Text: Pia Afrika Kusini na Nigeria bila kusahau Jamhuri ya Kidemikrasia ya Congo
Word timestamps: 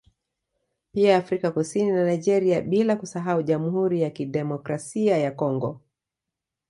Pia 0.91 1.17
Afrika 1.17 1.51
Kusini 1.51 1.91
na 1.91 2.05
Nigeria 2.05 2.61
bila 2.61 2.95
kusahau 2.95 3.43
Jamhuri 3.43 4.01
ya 4.01 4.09
Kidemikrasia 4.09 5.17
ya 5.17 5.31
Congo 5.31 5.81